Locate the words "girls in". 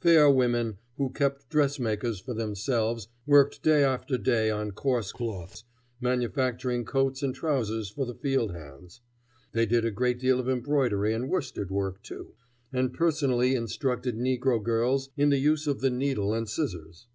14.64-15.28